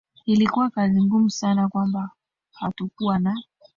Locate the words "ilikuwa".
0.25-0.69